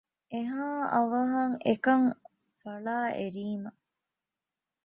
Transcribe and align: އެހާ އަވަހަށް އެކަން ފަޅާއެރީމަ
އެހާ 0.33 0.65
އަވަހަށް 0.93 1.57
އެކަން 1.65 2.07
ފަޅާއެރީމަ 2.59 3.69